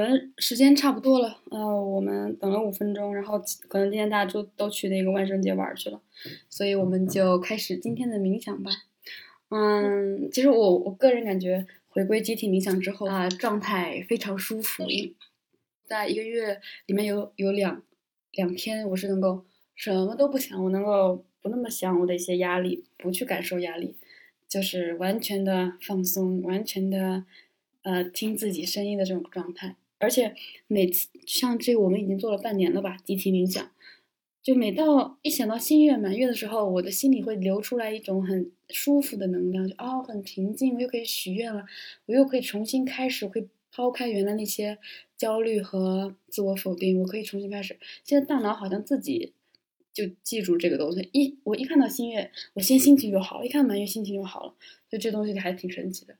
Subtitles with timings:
[0.00, 3.38] 我们时间差不多了，呃，我们等了五分钟，然后
[3.68, 6.00] 可能今天大家都都去那个万圣节玩去了，
[6.48, 8.70] 所以我们就开始今天的冥想吧。
[9.50, 14.86] 嗯，其实我我个人感觉回归集体冥想之后啊，状态非常舒服，
[15.84, 17.82] 在一个月里面有有两
[18.32, 19.44] 两天我是能够
[19.74, 23.94] 什么都不想，我能够不那么想我的一些压力，不去感受压力，
[24.48, 27.26] 就是完全的放松，完全的。
[27.82, 30.34] 呃，听自己声音的这种状态，而且
[30.66, 33.70] 每次像这个，我们已经做了半年了吧，集体冥想，
[34.42, 41.64] 就每到一想到新月满月的时候，我的心里会流出来一种很舒服的能量，就哦，很平静，我又可以许愿了，
[42.06, 44.78] 我又可以重新开始，会抛开原来那些
[45.16, 47.78] 焦虑和自我否定，我可以重新开始。
[48.02, 49.34] 现在大脑好像自己
[49.92, 54.54] 就记住这个东西，一我一看到新月，我先心情就好，一看满月心情就好了，
[54.90, 56.16] 就这东西还挺神奇的。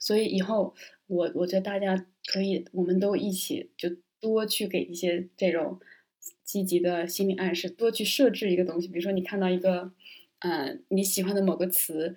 [0.00, 0.74] 所以以后
[1.08, 3.88] 我我觉得大家可以，我们都一起就
[4.20, 5.80] 多去给一些这种
[6.44, 8.86] 积极的心理暗示，多去设置一个东西。
[8.86, 9.90] 比如说你看到一个，
[10.40, 12.16] 嗯，你喜欢的某个词，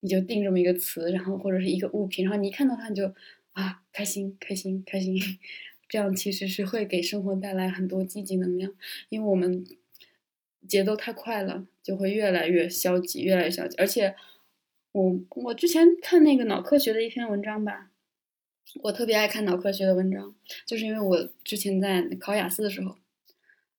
[0.00, 3.14] 你就定这么一个词，然后或者是一个物品，然后你一看到它你就
[3.52, 5.16] 啊开心开心开心，
[5.88, 8.74] 这样其实是会给生活带来很多积极能量。
[9.08, 9.64] 因为我们
[10.66, 14.16] 节奏太快了，就会越来越消极，越来越消极，而且。
[14.92, 17.90] 我我之前看那个脑科学的一篇文章吧，
[18.82, 20.34] 我特别爱看脑科学的文章，
[20.66, 22.96] 就是因为我之前在考雅思的时候，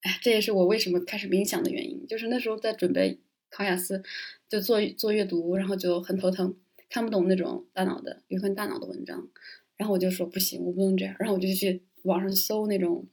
[0.02, 4.04] 哎，这也是我为什么开始冥想的原因，就是那时候在准备考雅思，
[4.48, 6.56] 就做做阅读，然后就很头疼，
[6.90, 9.30] 看不懂那种大脑的有关大脑的文章，
[9.78, 13.08] 然后我就说不行，我不能这样，然后我就去网上搜那种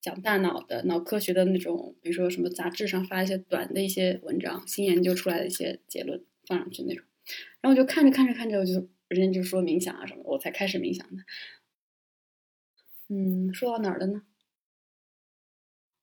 [0.00, 7.04] 讲大脑的脑科学的那种，比如说什么杂志上发一些短的一些文章，新研究出来的一些结论放上去那种。
[7.60, 11.22] 然后我就看着看着看着，我就人家就说冥想啊什么，我才开始冥想的。
[13.08, 14.22] 嗯，说到哪儿了呢？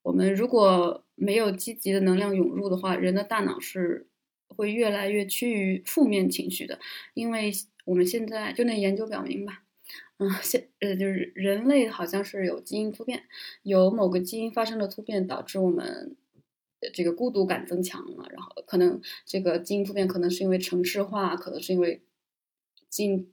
[0.02, 4.08] 我们如果没有积极的能量涌入的话，人的大脑是
[4.48, 6.78] 会越来越趋于负面情绪的。
[7.14, 7.52] 因为
[7.84, 9.62] 我们现在就那研究表明吧，
[10.18, 13.24] 嗯，现呃就是人类好像是有基因突变，
[13.62, 16.16] 有某个基因发生了突变，导致我们。
[16.92, 22.00] 这个孤独感增强了，然后可能这个基因突变可能是因为城市化，可能是因为
[22.88, 23.32] 进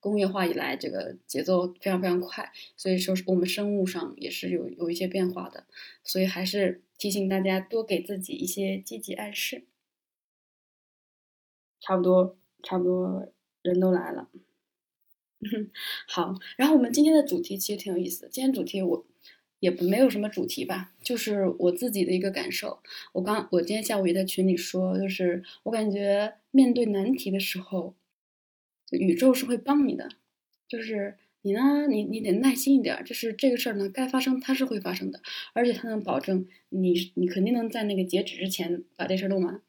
[0.00, 5.66] 工业化以来这个节奏非常非常快，所以说我们生物上也是有有一些变化的，
[6.04, 9.64] 所以还是提醒大家多给自己一些积极暗示。
[11.80, 13.32] 差不多，差不多
[13.62, 14.28] 人都来了，
[16.08, 19.06] 好，然后我们今天的主题其实挺有意思的，今天主题我。
[19.60, 22.80] 也不没有什么主题吧，就是我自己的一个感受。
[23.12, 27.96] 我刚我今天下午也在群里说，就是我感觉面对难题的时候，
[28.90, 30.08] 宇宙是会帮你的。
[30.68, 33.02] 就是你呢，你你得耐心一点。
[33.04, 35.20] 就是这个事儿呢，该发生它是会发生的，
[35.52, 39.60] 而且它能保证你你肯定能在那个截止之前把这事儿弄完。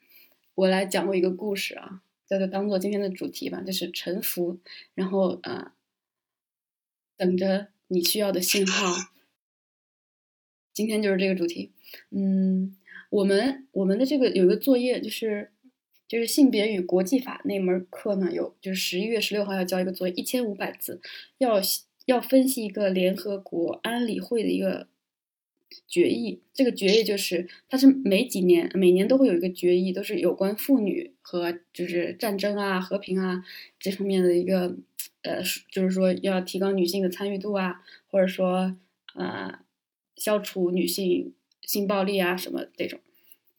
[0.56, 4.60] 我来讲过一个故事啊，叫做当做今天的主题吧，就是沉浮，
[4.94, 5.74] 然后啊，
[7.16, 8.96] 等着你需要的信号。
[10.74, 11.72] 今天就是这个主题，
[12.10, 12.76] 嗯，
[13.10, 15.52] 我们我们的这个有一个作业，就是
[16.10, 21.00] 就是性别与国际法那门课呢，有就是十一月十六号要交一个作业，一千五百字，
[21.38, 21.62] 要
[22.06, 24.88] 要分析一个联合国安理会的一个
[25.88, 26.42] 决议。
[26.54, 33.46] 这个决议就是它是每几年每年都会有一个决议，都是有关妇女和就是战争啊、和平啊
[33.80, 34.76] 这方面的一个
[35.22, 38.76] 呃，就是说要提高女性的参与度啊，或者说
[39.14, 39.64] 啊。
[40.20, 43.00] 消除女性性暴力啊，什么这种，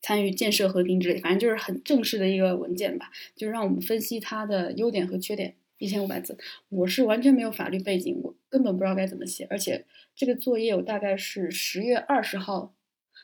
[0.00, 5.56] 参与建设和平之类，反正就是很正式的一个文件吧，就是让我们分析它的优点和缺点。
[5.78, 6.36] 一千五百字，
[6.68, 9.46] 我是完全没有法律背景，我根本不知道该怎么写。
[9.48, 12.74] 而且这个作业我大概是十月二十号，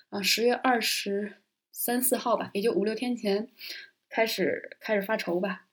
[0.09, 1.35] 啊，十月二十
[1.71, 3.51] 三四号吧，也就五六天前
[4.09, 5.67] 开始开始发愁吧。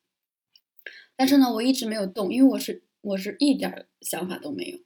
[1.15, 4.79] 但是呢，我一直没有动，因为我是我是一点想法都没有。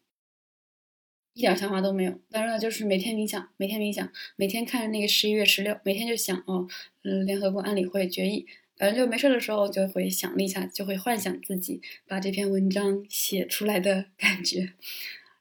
[1.37, 6.67] 一点想法都没有，但是呢，就是每天冥想，每天冥想，每天看着那个十一月十六，每天就想哦，
[7.03, 14.73] 嗯，联合国安理会决议，反正就没事的时候就会想了一下，就会幻想自己把这篇文章写出来的感觉。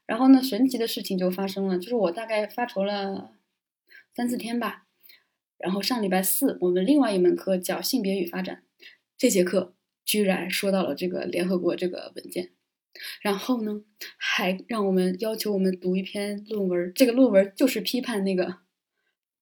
[0.05, 3.31] 然后呢，神奇的事情就发生了，就是我大概发愁了
[4.13, 4.85] 三四天吧，
[5.57, 8.61] 然后上礼拜四我们另外一门课叫性别与发展，
[9.17, 9.73] 这节课
[10.05, 12.51] 居然说到了这个联合国这个文件。
[13.21, 13.81] 然后呢，
[14.17, 18.57] 还让我们要求我们读一篇论文，这个论文就是批判那个、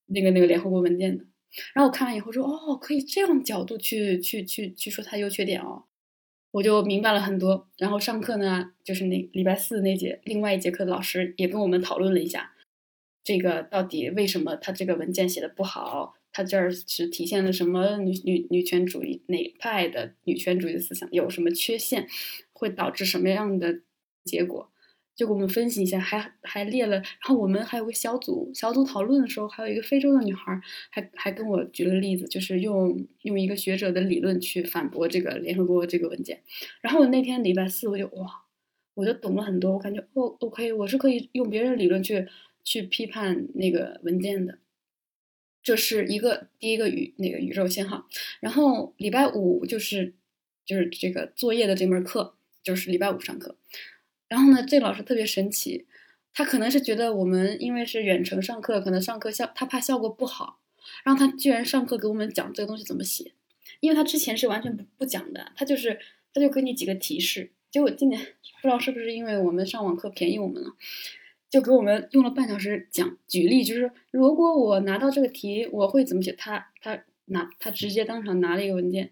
[0.07, 1.25] 那个、那个联合国文件的。
[1.74, 5.86] 然后我看完以后说：“哦，可以这样角度去、去、去、去说它优缺点哦。”
[6.52, 7.69] 我就明白了很多。
[7.78, 12.54] 然后上课呢，就是那礼拜四那节另外一节课的老师也跟我们讨论了一下，
[13.24, 16.16] 这个到底为什么他这个文件写的不好。
[16.31, 22.10] 他这儿是体现了什么女女女权主义哪派的女权主义思想有什么缺陷，
[22.65, 23.81] 会导致什么样的
[24.23, 24.71] 结果？
[25.15, 26.97] 就给我们分析一下，还还列了。
[26.97, 30.59] 然后我们还有个小组小组讨论的时候，还有一个非洲的女孩
[30.89, 36.41] 还还跟我举了例子，就是用用一个学者的理论去反驳这个联合国这个文件。
[36.81, 38.44] 然后我那天礼拜四我就哇，
[38.95, 42.27] 我就懂了很多，我感觉哦，OK，我是可以用别人理论去
[42.65, 44.59] 去批判那个文件的。
[45.63, 48.06] 这是一个第一个宇那个宇宙信号，
[48.41, 50.13] 然后礼拜五就是
[50.65, 52.35] 就是这个作业的这门课，
[52.65, 53.56] 就是礼拜五上课。
[54.27, 55.85] 然后呢，这老师特别神奇，
[56.33, 60.59] 他可能是觉得我们因为是远程上课，可能上课效他怕效果不好，
[61.06, 63.31] 然后他居然上课给我们讲这个东西怎么写，
[63.79, 66.00] 因为他之前是完全不不讲的，他就是
[66.33, 67.51] 他就给你几个提示。
[67.69, 68.19] 结果今年
[68.62, 70.73] 不知道是不是因为我们上网课便宜我们了。
[71.47, 76.33] 就给我们用了半小时讲举例，就是如果我拿到这个题，我会怎么写？
[76.33, 79.12] 他他拿他直接当场拿了一个文件，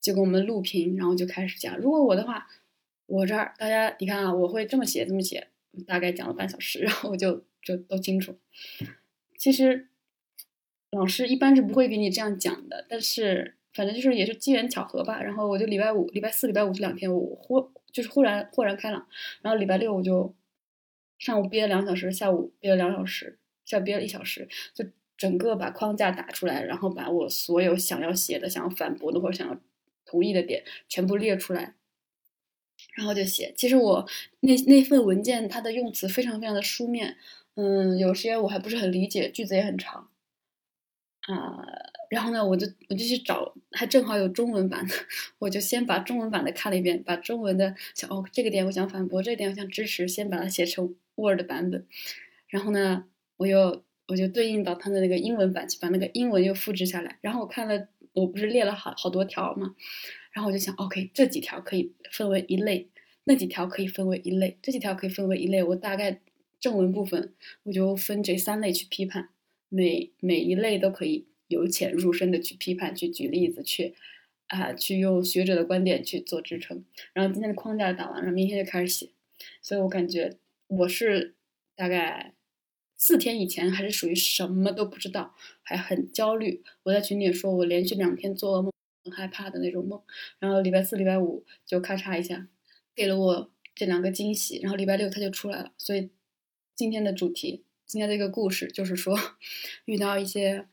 [0.00, 1.76] 就给我们录屏，然后就开始讲。
[1.78, 2.48] 如果我的话，
[3.06, 5.48] 我这儿大家你看啊，我会这么写这么写，
[5.86, 8.36] 大概讲了半小时， 然后我就就都清楚。
[9.36, 9.88] 其实
[10.90, 15.22] 老师一般是不会给你这样讲的，但是反正就是也是机缘巧合吧。
[15.22, 19.06] 然后我就礼拜五、礼拜四、礼拜五这两天，我忽就是忽然豁然开朗，
[19.42, 20.34] 然后礼拜六我就。
[21.18, 24.82] 上午憋了两小时，下午憋了两小时，下午憋了一小时，就
[25.18, 29.60] 整个把框架打出来，然后把我所有想要写的、想要反驳的或者想要
[30.10, 31.74] 同意的点全部列出来，
[32.96, 33.54] 然后就写。
[33.56, 34.08] 其实我
[34.40, 37.16] 那那份文件它的用词非常非常的书面，
[37.54, 40.08] 嗯，有些我还不是很理解，句子也很长。
[41.28, 41.62] 啊，
[42.08, 44.94] 然后呢，我就我就去找，还正好有中文版的，
[45.38, 51.86] 我就先把中文版的看了一遍，把中文的想哦这个点我想反驳，这个点我想支持，先把它写成 Word 版本，
[52.48, 53.04] 然后呢，
[53.36, 59.74] 我又我就对应到它的那个英文版去，把那个英文又复制下来，然后我看了，我不是列了好好多条嘛，
[60.32, 62.88] 然后我就想，OK，这几条可以分为一类，
[63.24, 66.20] 那几条可以分为一类，这几条可以分为一类，我大概
[66.58, 69.30] 正文部分我就分这三类去批判。
[69.72, 73.94] 每每一类都可以由浅入深的去批判、去举例子、去
[74.48, 76.84] 啊，去用学者的观点去做支撑。
[77.12, 79.10] 然后今天的框架打完了，明天就开始写。
[79.62, 80.36] 所以我感觉
[80.66, 81.36] 我是
[81.76, 82.34] 大概
[83.02, 86.62] 四天以前还是属于什么都不知道，还很焦虑。
[86.82, 88.70] 我在群里说，我连续两天做噩梦，
[89.02, 90.02] 很害怕的那种梦。
[90.38, 92.46] 然后礼拜四、礼拜五就咔嚓一下
[92.94, 95.72] 给了我这两个惊喜，然后礼拜六它就出来了。
[95.78, 96.10] 所以
[96.76, 97.64] 今天的主题。
[97.86, 99.18] 今天这个故事就是说，
[99.86, 100.66] 遇到一些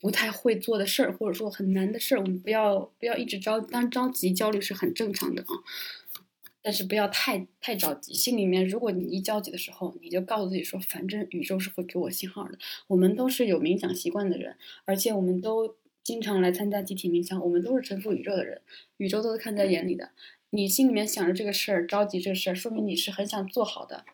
[0.00, 5.50] 不太会做的事儿，或者说很难的事儿，我们不要不要一直着，当着急焦虑是很正常的啊，
[6.64, 8.14] 但是不要太太着急。
[8.14, 12.58] 心里面，如果你一焦急的时候，你就告诉自己说，反正宇宙是会给我信号的。
[12.86, 14.56] 我们都是有冥想习惯的人，
[14.86, 18.62] 而且我们都经常来参加集体冥想，我们都是臣服宇宙的人，
[18.96, 20.12] 宇宙都是看在眼里的。
[20.48, 24.06] 你心里面想着这个事儿，着急这个事儿，说明你是很想做好的，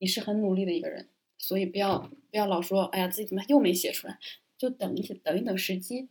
[0.00, 1.08] 你是很努力的一个人。
[1.38, 4.18] 所以不要不要老说，哎呀，自己怎么又没写出来？
[4.58, 6.08] 就等一等一等时机，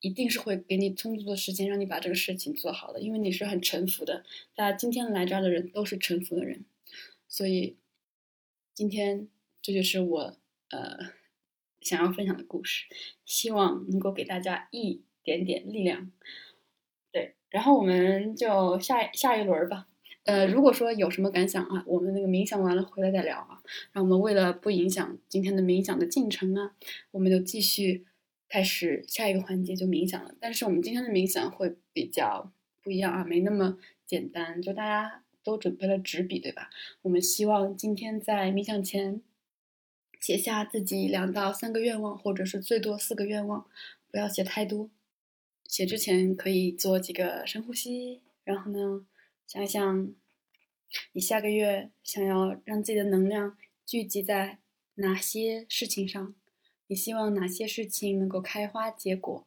[0.00, 3.00] 一定是会给你充足的时间，让你把这个事情做好的。
[3.00, 4.24] 因为你是很臣服的，
[4.54, 6.64] 大家今天来这儿的人都是臣服的人，
[7.28, 7.76] 所以
[8.74, 9.28] 今天
[9.62, 10.36] 这就是我
[10.70, 11.12] 呃
[11.80, 12.86] 想要分享的故事，
[13.24, 16.12] 希望能够给大家一点点力量。
[17.12, 19.88] 对，然后我们就下下一轮吧。
[20.24, 23.62] 呃，如果说有什么感想啊，我们那个冥想完了回来再聊啊。
[23.92, 26.74] 让我们为了不影响今天的冥想的进程啊，
[27.12, 28.04] 我们就继续
[28.48, 30.34] 开始下一个环节，就冥想了。
[30.40, 34.62] 但是我们今天的冥想会比较不一样啊，没那么简单。
[34.62, 36.70] 就大家都准备了纸笔，对吧？
[37.02, 39.20] 我们希望今天在冥想前
[40.20, 43.66] 写下自己两到三个愿望，或者是最多四个愿望，
[44.10, 44.90] 不要写太多。
[45.68, 49.06] 写之前可以做几个深呼吸，然后呢？
[49.48, 50.14] 想想，
[51.12, 54.58] 你下个月想要让自己的能量聚集在
[54.96, 56.34] 哪些事情上？
[56.86, 59.46] 你希望哪些事情能够开花结果？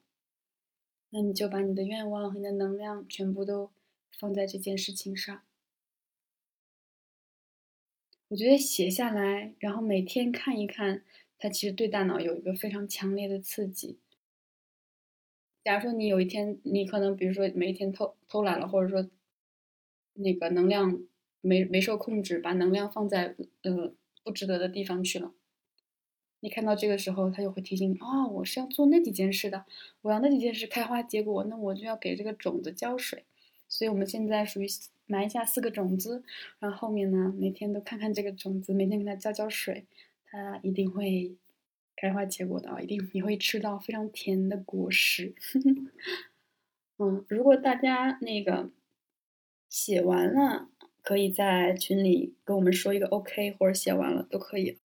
[1.10, 3.72] 那你就把你的愿望和你的能量全部都
[4.18, 5.42] 放在这件事情上。
[8.30, 11.04] 我觉得写下来，然后每天看一看，
[11.38, 13.98] 它其实对大脑有一个非常强烈的刺激。
[15.64, 19.10] 假如说你有一天，你可能比如说每一天偷偷懒了，或者说。
[20.22, 21.02] 那个能量
[21.40, 25.34] 没没受控制，把能量放在呃不值得的地方去了。
[26.42, 29.66] 你看到这个时候，他就会提醒你：哦，我是要做那几件事的，
[30.02, 33.26] 我要那几件事开花结果，那我就要给这个种子浇水。
[33.68, 34.68] 所以我们现在属于
[35.06, 36.24] 埋下四个种子，
[36.60, 39.86] 然后后面呢，每天都看看这个种子，每天给它浇浇水，
[40.26, 41.36] 它一定会
[41.96, 45.34] 开花结果的啊，一定你会吃到非常甜的果实。
[46.98, 48.70] 嗯，如果大家那个
[49.70, 50.70] 写完了，
[51.04, 54.78] 可以在群里跟我们说一个 OK，或者写完了都可以。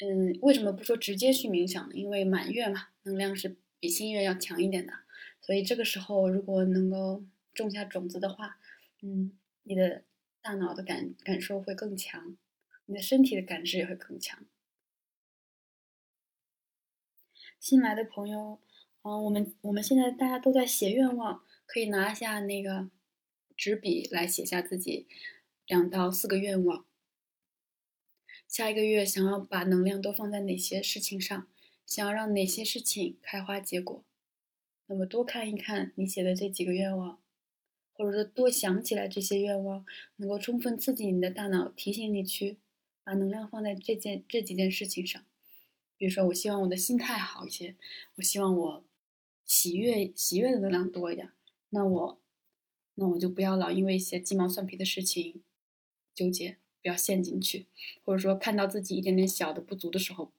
[0.00, 1.94] 嗯，为什么不说直接去冥想呢？
[1.94, 4.92] 因为满月嘛，能量是比新月要强一点的。
[5.40, 8.58] 所以这个时候，如果能够种下种子的话，
[9.02, 10.04] 嗯，你的
[10.40, 12.36] 大脑的感感受会更强，
[12.86, 14.44] 你的身体的感知也会更强。
[17.58, 18.60] 新来的朋友，
[19.02, 22.88] 嗯，我们我们现在大家都在写愿望，可以拿一下那个
[23.56, 25.08] 纸笔来写下自己
[25.66, 26.87] 两到四个愿望。
[28.48, 31.46] 下一个月想要把能量都放在哪些事情上？
[31.86, 34.04] 想要让哪些事情开花结果？
[34.86, 37.20] 那么多看一看你写的这几个愿望，
[37.92, 39.86] 或者说多想起来这些愿望，
[40.16, 42.58] 能够充分刺激你的大脑，提醒你去
[43.04, 45.24] 把能量放在这件这几件事情上。
[45.96, 47.76] 比如说，我希望我的心态好一些，
[48.16, 48.84] 我希望我
[49.44, 51.30] 喜悦喜悦的能量多一点。
[51.70, 52.20] 那我
[52.94, 55.42] 那我就不要老因为一些鸡毛蒜皮的事情
[56.14, 57.66] 纠结，不要陷进去，
[58.04, 60.32] 或者说看到自己一点点小的不足的时候。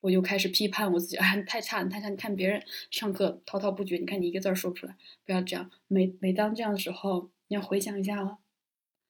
[0.00, 2.08] 我就开始批判我自己，啊，你太差，了太差！
[2.08, 5.72] 你看别人上课滔滔不绝，你看你一个字儿说不出来，不要这样。
[5.88, 8.38] 每每当这样的时候，你要回想一下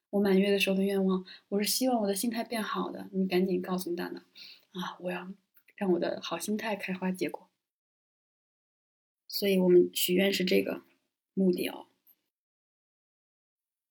[0.08, 3.10] 我满月的时候的愿望，我是希望我的心态变好的。
[3.12, 4.20] 你赶紧告诉你大脑，
[4.72, 5.30] 啊，我要
[5.76, 7.50] 让我的好心态开花结果。
[9.28, 10.84] 所以我们许愿是这个
[11.34, 11.88] 目的哦。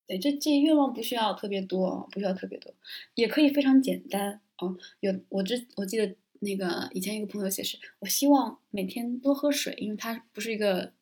[0.08, 2.74] 对，这这愿望不需要特别多，不需要特别多，
[3.16, 4.78] 也可以非常简单哦。
[5.02, 6.16] 有我之我记得。
[6.40, 10.94] 那个以前一个朋友写是，我希望每天多喝水，因为他不是一个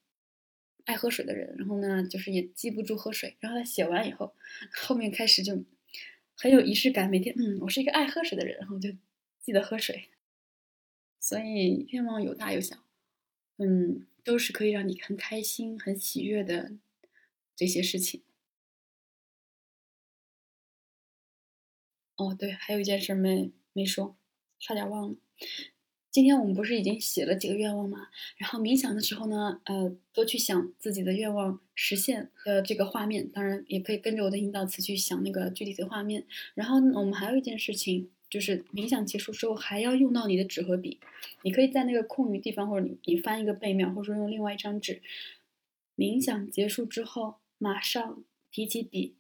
[0.86, 3.36] 爱喝水的人，然后呢，就是也记不住喝水。
[3.42, 4.34] 然后他写完以后，
[4.72, 5.62] 后面开始就
[6.38, 8.90] 很有仪式感，每天嗯，我是一个爱喝水的人，然后就
[9.42, 10.06] 记得喝水。
[11.20, 12.78] 所以愿望有大有小，
[13.58, 16.72] 嗯，都是可以让你很开心、很喜悦的
[17.58, 18.22] 这些事情。
[22.16, 24.16] 哦，对，还有一件事没没说，
[24.60, 25.16] 差点忘了。
[26.10, 28.08] 今天我们不是已经写了几个愿望吗？
[28.38, 36.26] 然后冥想的时候呢，呃，多去想自己的愿望实现的这个画面，当然也可以跟着我的引导词去想那个具体的画面。
[36.54, 41.02] 然后我们还有一件事情，就是冥想结束之后还要用到你的纸和笔，
[41.42, 45.02] 你可以在那个空余地方，或者你你翻一个背面，或者说用另外一张纸。
[45.98, 49.16] 冥想结束之后，马上提起笔，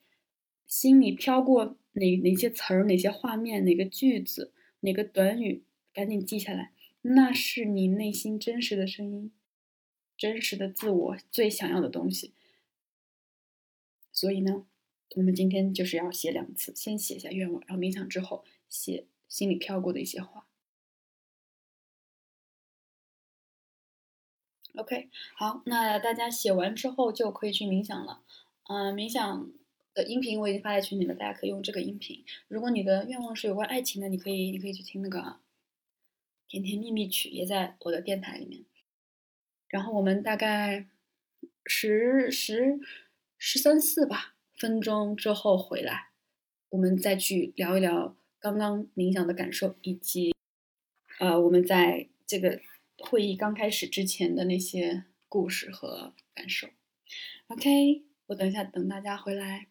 [0.66, 5.64] 心里飘过哪哪些词儿、哪些画面、哪个句子、哪个短语。
[5.94, 6.74] 赶紧记下来，
[7.04, 9.32] 那是你内心真实的声音，
[10.18, 12.34] 真实的自我最想要的东西。
[14.12, 14.66] 所以呢，
[15.16, 20.50] 我们今天就是要写两次，先写下愿望，然后冥想之后写心里飘过的一些话。
[24.76, 28.22] OK，好，那大家写完之后就可以去冥想了。
[28.64, 29.50] 嗯，冥想
[29.96, 32.24] 的音频我已经发在群里了，大家可以用这个音频。
[32.48, 35.40] 如果你的愿望是有关爱情的，你可以，你可以去听那个。
[36.48, 38.64] 甜甜蜜蜜曲也在我的电台里面，
[39.68, 40.86] 然后我们大概
[41.66, 42.80] 十十
[43.40, 46.12] 十三四吧分钟之后回来，
[46.70, 50.36] 我们再去聊一聊刚刚冥想的感受，以及
[51.18, 52.62] 呃我们在这个
[53.00, 56.68] 会议刚开始之前的那些故事和感受。
[57.48, 59.68] OK，我等一下等大家回来。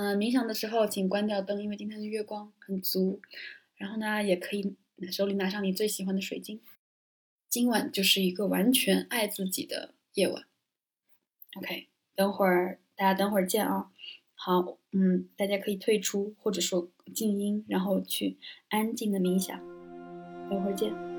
[0.00, 3.20] 嗯，冥想的时候请关掉灯，因为今天的月光很足。
[3.74, 4.76] 然后呢，也可以。
[5.12, 6.60] 手里拿上你最喜欢的水晶，
[7.48, 10.44] 今晚就是一个完全爱自己的夜晚。
[11.56, 11.86] OK，
[12.16, 13.92] 等会儿大家等会儿见啊。
[14.34, 18.38] 好，嗯，大家可以退出或者说静音，然后去
[18.70, 19.56] 安静的冥想。
[20.50, 21.17] 等会儿见。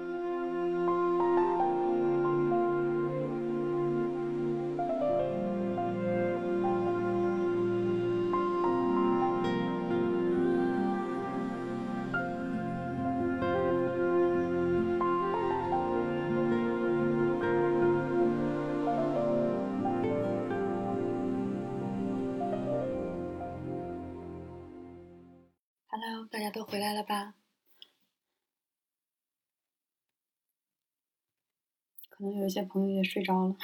[32.50, 33.56] 有些朋友也睡着了。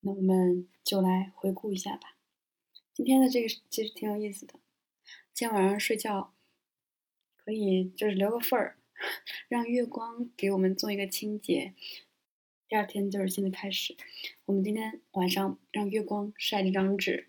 [0.00, 2.18] 那我们就来回顾一下吧。
[2.92, 4.60] 今天的这个其实挺有意思的。
[5.32, 6.34] 今天晚上睡觉
[7.34, 8.76] 可以就是留个缝儿，
[9.48, 11.72] 让月光给我们做一个清洁。
[12.68, 13.96] 第二天就是新的开始。
[14.44, 17.26] 我们今天晚上让月光晒这张纸，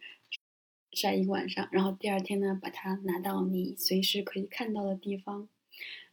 [0.91, 5.47] 晒一个晚上，然后第二天呢，把它拿到你随时可以看到的地方。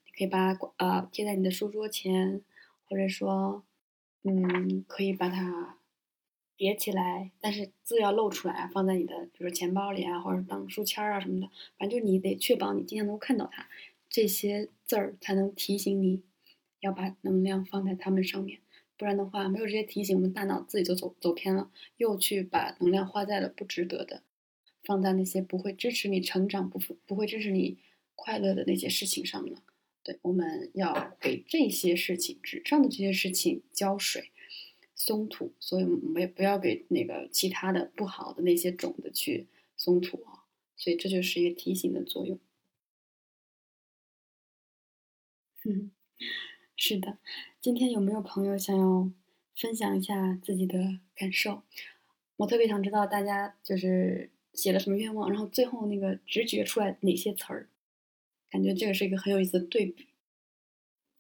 [0.05, 2.41] 你可以把它呃贴在你的书桌前，
[2.89, 3.65] 或者说，
[4.23, 5.79] 嗯，可以把它
[6.57, 11.49] 叠起来，但是字要露出来，放在你的比如说钱包里啊，或者当书签啊什么的。
[11.79, 13.69] 反正就是你得确保你今天能够看到它，
[14.09, 16.23] 这些字儿才能提醒你
[16.81, 18.61] 要把能量放在它们上面。
[18.97, 24.23] 不然的话，没有这些提醒，我们大脑自己就走走偏了，又去把能量花在了不值得的，
[24.85, 27.77] 放在那些不会支持你成长、不不会支持你
[28.15, 29.61] 快乐的那些事情上了。
[30.07, 34.31] 对，我们要给这些事情，纸上的这些事情浇水、
[34.95, 40.47] 松土，所以我们也不要给那个其他的不好的那些种子去松土啊。
[40.77, 42.39] 所以这就是一个提醒的作用。
[45.65, 45.91] 嗯。
[46.77, 47.19] 是的，
[47.61, 49.11] 今天有没有朋友想要
[49.57, 51.63] 分享一下自己的感受？
[52.37, 57.69] 我特别想知道大家就是写了什么愿望，然后最后那个直觉出来哪些词儿，
[58.57, 60.07] 感觉这个是一个很有意思的对比。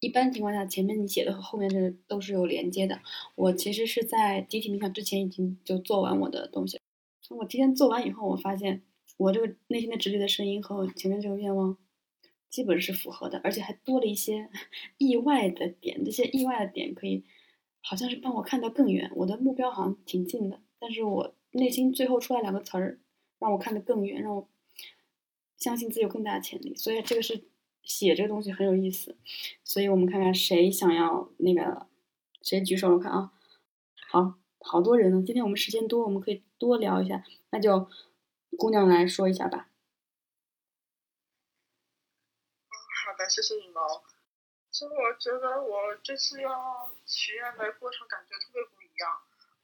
[0.00, 2.98] 一般情况下，前面你写的和后面这都是有连接的。
[3.34, 6.80] 我其实是在集体冥想之前已经就做完我的东西，
[7.28, 8.82] 我提前做完以后，我发现
[9.18, 11.76] 我这个内心的直觉的声音和我前面这个愿望。
[12.48, 14.48] 基本是符合的，而且还多了一些
[14.96, 16.02] 意外的点。
[16.02, 17.22] 这些意外的点可以，
[17.82, 19.10] 好像是帮我看到更远。
[19.14, 22.98] 我的目标好像挺近的，但是我内心最后出来两个词儿，
[23.38, 24.48] 让我看得更远，让我
[25.56, 26.74] 相信自己有更大的潜力。
[26.76, 27.48] 所以这个是
[27.82, 29.16] 写这个东西很有意思。
[29.64, 31.86] 所以我们看看谁想要那个，
[32.42, 32.92] 谁举手？
[32.92, 33.32] 我看啊，
[34.08, 35.22] 好好多人呢。
[35.24, 37.24] 今天我们时间多，我们可以多聊一下。
[37.50, 37.88] 那就
[38.58, 39.70] 姑娘来说一下吧。
[42.68, 44.04] 好的谢谢羽毛。
[44.70, 49.10] 其实我觉得我这次要许愿的过程感觉特别不一样。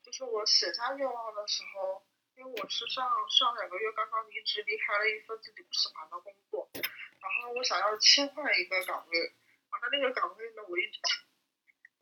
[0.03, 2.03] 就是我写下愿望的时候，
[2.43, 9.33] 因为我是上上两个月刚刚离职，离开了一份自己不喜欢的工作，然后我想要切换一个岗位，
[9.71, 10.99] 完了那个岗位呢，我一直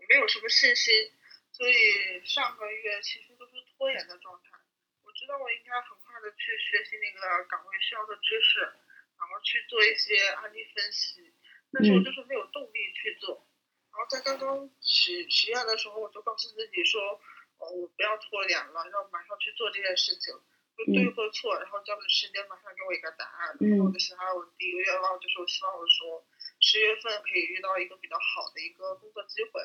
[0.09, 1.13] 没有什么信心，
[1.53, 4.57] 所以上个月其实都是拖延的状态。
[5.05, 11.35] 我知道我应该很快的去学习那个岗位需要的知识，然后去做一些案例分析。
[11.71, 13.47] 但是我就是没有动力去做，
[13.93, 17.21] 然后在刚刚许许愿的时候，我就告诉自己说，
[17.61, 20.33] 哦，我不要拖延了，要马上去做这件事情，
[20.77, 23.57] 就对或错，然后交给时间马上给我一个答案。
[23.61, 26.25] 然后我就写下我第一个愿望，就是我希望我说
[26.59, 29.61] 十月份可以遇到一个比较好的一个工作机会。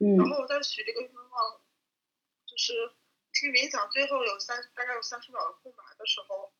[0.00, 0.16] 嗯。
[0.16, 1.60] 然后我在许这个愿望，
[2.46, 2.72] 就是
[3.32, 6.52] 听冥想最后有三大概有三十秒的空白的时候，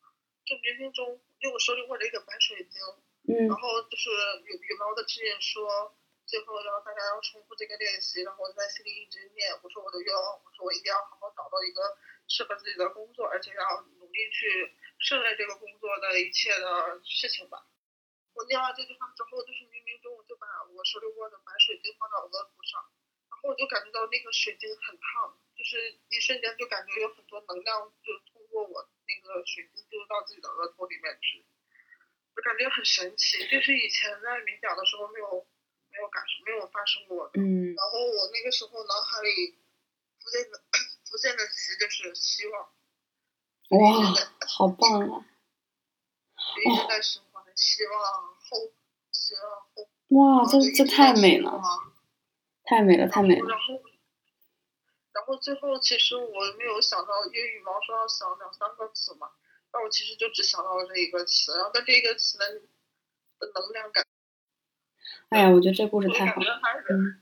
[0.44, 2.80] 就冥冥中因为我手里握着一个白水晶。
[3.48, 4.10] 然后就是
[4.44, 5.94] 羽羽毛的指引说，
[6.30, 17.66] 最后要大家要重复这个练习，然后我在心里一直念，我说我的愿望，我说我一定要好好找到一个适合自己的工作，而且要努力去胜任这个工作的一切的事情吧。
[18.32, 22.78] 我念完这句话之后，就是冥冥中我就把我手里握的白水晶放到额头上，
[23.26, 31.44] 然后我就感觉到那个水晶很烫，就是一瞬间就感觉有很多能量就通过我那个水晶进入到自己的额头里面去。
[32.36, 35.44] 我感觉很神奇，就是以前在冥想的时候没有
[35.90, 37.30] 没有感受，没有发生过。
[37.34, 37.74] 嗯。
[37.74, 39.58] 然后我那个时候脑海里
[40.18, 40.58] 浮现的
[41.04, 42.68] 浮现的词就是希望。
[43.70, 44.14] 哇，
[44.48, 45.26] 好棒啊！
[46.64, 48.02] 一直在循环，希望
[48.34, 48.72] 后，
[49.12, 49.88] 希望后。
[50.08, 51.60] 哇，这这太美了！
[52.64, 53.46] 太美了，太美了。
[53.46, 53.80] 然后，
[55.12, 59.30] 然后最后其实我没有想到，因为羽毛说要想两三个词嘛。
[59.72, 62.46] 但我其实就只想到了这一个词，然后但这一个词的
[63.54, 64.04] 能量感。
[65.30, 67.20] 哎呀，我觉得这故事太好了，嗯，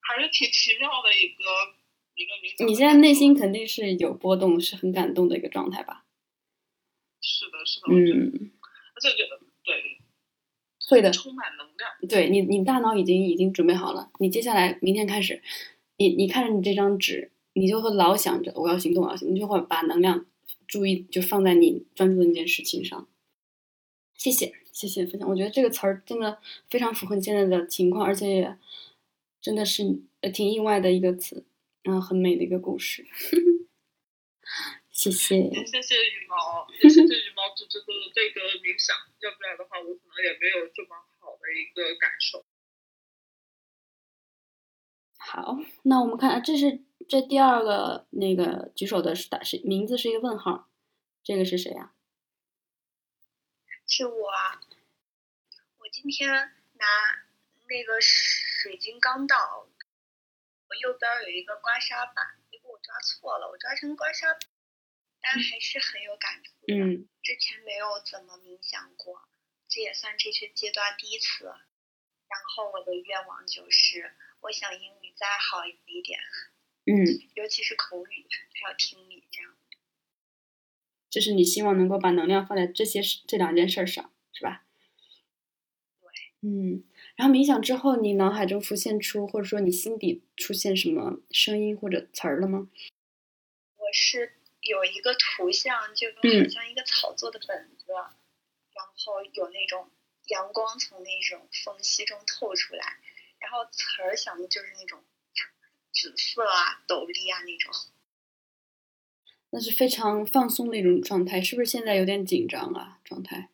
[0.00, 1.42] 还是挺奇妙的一个
[2.14, 6.04] 一个冥你现在内心肯定是有波动，是很感动的一个状态吧？
[7.20, 8.52] 是的，是的，嗯，
[8.94, 9.98] 而且觉得对，
[10.88, 11.90] 会的，充满能量。
[12.08, 15.42] 对你，你大脑已经已经准备好了，你接下来明天开始，
[15.96, 20.26] 你你看着你这张纸，你就会老想着我要行动，我要行动，你就会把能量。
[20.68, 23.08] 注意，就放在你专注的那件事情上。
[24.18, 25.26] 谢谢，谢谢分享。
[25.26, 28.58] 我觉得这个词儿真的非常符合你现在的情况，而且也
[29.40, 29.84] 真的是
[30.20, 31.46] 呃挺意外的一个词，
[31.84, 33.06] 嗯，很美的一个故事。
[34.90, 35.48] 谢谢。
[35.64, 42.44] 谢谢羽毛，谢谢羽毛组织的这个冥想，要不然的话，我可能也没有这么好的一个感受。
[45.16, 46.82] 好，那我们看，这是。
[47.08, 50.68] 这第二个那个举手的是打是名字是一个问号，
[51.24, 51.94] 这个是谁呀？
[53.90, 54.30] 是我，
[55.78, 56.86] 我今天拿
[57.66, 59.66] 那个水晶刚到，
[60.68, 64.40] 我右边有一个刮痧板，结果我抓错了，我抓成刮痧板，
[65.22, 66.74] 但还是很有感触的。
[66.74, 69.26] 嗯之前没有怎么冥想过，
[69.68, 71.46] 这也算这学阶段第一次。
[71.46, 76.20] 然后我的愿望就是，我想英语再好一点，
[76.84, 76.92] 嗯，
[77.34, 78.28] 尤其是口语
[78.62, 79.17] 还有听力。
[81.10, 84.64] 就是你希望能够把能量放在这些事这两件事儿上，是吧？
[86.00, 86.08] 对。
[86.42, 86.84] 嗯，
[87.16, 92.68] 然后冥想之后，你脑海中浮现出，或者说你心底出现什么声音或者词儿了吗？
[93.76, 96.08] 我是有一个图像，就
[96.50, 99.88] 像一个草做的本子，然后有那种
[100.28, 102.98] 阳光从那种缝隙中透出来，
[103.38, 105.02] 然后词儿想的就是那种
[105.90, 107.72] 紫色啊、斗笠啊那种。
[109.50, 113.00] 那是非常放松的一种状态，是不是现在有点紧张啊？
[113.04, 113.48] 状态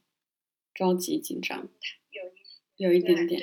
[0.75, 1.69] 着急、紧张，
[2.77, 3.43] 有一点点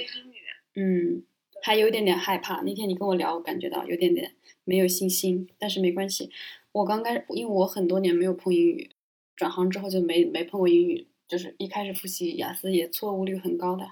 [0.76, 1.24] 嗯，
[1.62, 2.62] 还有一点点害怕。
[2.62, 4.36] 那天你跟我聊，我感觉到有点点
[4.66, 6.30] 没有信心，但是没关系。
[6.74, 8.92] 我刚开始，因为我很多年没有碰英语，
[9.36, 13.92] 转行之后就没没碰过英语，就是一开始复习雅思也错误率很高的。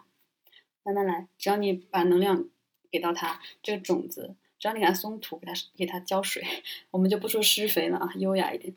[0.83, 2.49] 慢慢来，只要你把能量
[2.91, 6.43] 给到它，这个种子，只要你给它松土，给它给它浇水，
[6.91, 8.75] 我们就不说施肥了啊，优雅一点，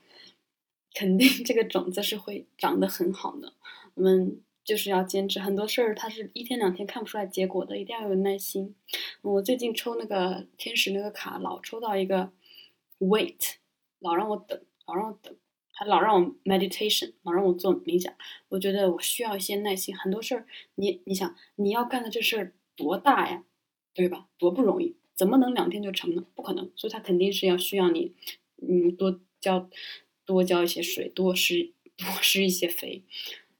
[0.95, 3.53] 肯定这个种子是会长得很好的。
[3.95, 8.75] 我们就是要坚持，很多事儿它是一天两天看不出来结果的，一定要有耐心。
[9.23, 12.33] 我最近抽那个天使那个卡，老抽到一个
[13.01, 13.55] wait，
[13.99, 15.37] 老让我等，老让我等，
[15.73, 18.15] 还老让我 meditation，老让我做冥想。
[18.51, 19.97] 我觉得我需要一些耐心。
[19.97, 23.45] 很多事儿，你你想你要干的这事儿多大呀，
[23.93, 24.29] 对吧？
[24.39, 26.25] 多不容易，怎么能两天就成呢？
[26.35, 26.71] 不可能。
[26.77, 28.13] 所以它肯定是要需要你，
[28.67, 29.69] 嗯，多浇
[30.25, 33.05] 多浇一些水，多施多施一些肥，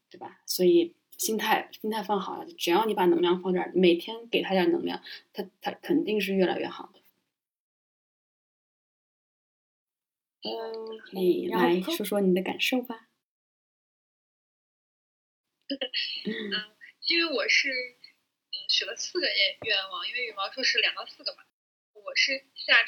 [0.09, 0.41] 对吧？
[0.45, 5.01] 所以心态心态放好了，只要你把能量放这儿，每天给它点能量，
[5.33, 6.99] 它它肯定是越来越好的。
[10.43, 10.49] 嗯，
[11.13, 13.07] 你来说说你的感受吧。
[16.25, 16.75] 嗯，
[17.09, 18.02] 因为我是嗯
[18.73, 21.45] 许了四个愿愿望，因为羽毛数是两到四个嘛，
[21.93, 22.81] 我是下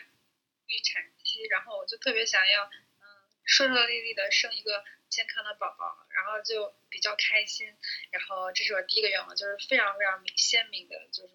[0.65, 3.05] 预产期，然后我就特别想要嗯
[3.43, 7.67] 顺顺利利的生一个健康的宝宝，然后就比较开心，
[8.09, 11.33] 然后这是我第一个愿望，就是非常非常明鲜明的，就是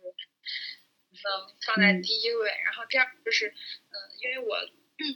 [1.22, 2.02] 能放在嗯。
[2.02, 5.14] 第一位，然后第二个就是嗯，因为我嗯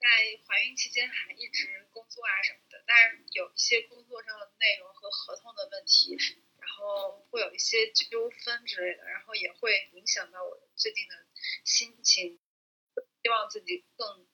[0.00, 0.08] 在
[0.46, 6.16] 怀孕期间还一直工作啊什么的，但是有一些工作上的内容和合同的问题，
[6.68, 11.26] 然后会有一些纠纷之类的，然后也会影响到我最近的
[11.64, 12.38] 心情。
[13.22, 14.26] 希望自己更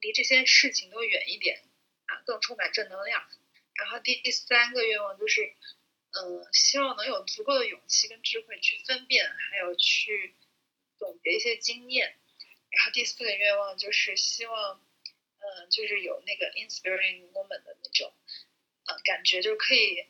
[0.00, 1.62] 离这些事情都远一点
[2.06, 3.28] 啊，更充满正能量。
[3.74, 5.54] 然后第第三个愿望就是，
[6.12, 10.36] 嗯、希望能有足够的勇气跟智慧去分辨，还有去
[10.96, 12.16] 总结一些经验。
[12.70, 14.80] 然后第四个愿望就是希望，
[15.38, 18.14] 嗯、就是有那个 inspiring woman 的那种，
[18.86, 20.00] 呃，感觉就是可以，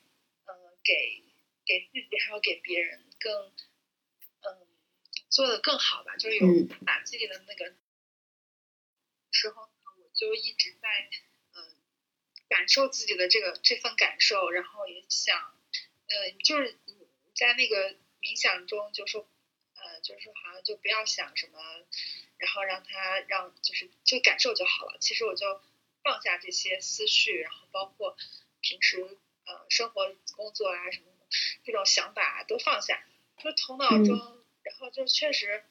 [0.44, 1.23] 呃，给
[1.64, 4.66] 给自己还有给别人更，嗯、
[5.28, 7.74] 做的更好吧，就是有嗯把自己的那个
[9.30, 9.72] 时候呢，
[10.02, 11.10] 我就一直在，
[11.54, 11.76] 嗯、
[12.48, 15.58] 感受自己的这个这份感受，然后也想，
[16.06, 16.94] 呃，就是你
[17.34, 19.28] 在那个冥想中就说，
[19.74, 21.58] 呃，就是说好像就不要想什么，
[22.38, 24.98] 然后让他让就是就感受就好了。
[25.00, 25.62] 其实我就
[26.02, 28.16] 放下这些思绪，然后包括
[28.60, 29.00] 平时
[29.46, 31.13] 呃生活、工作啊什么的
[31.64, 33.04] 这种想法啊都放下，
[33.42, 35.64] 就头脑中，然后就确实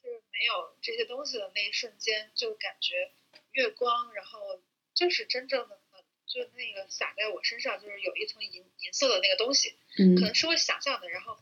[0.00, 3.12] 是没有这些东西的那一瞬间，就感觉
[3.52, 4.60] 月光，然后
[4.94, 5.78] 就是真正的。
[6.24, 11.36] 就那个洒在我身上，就是有一层银银色的那个东西，嗯可能是我想象的，然后，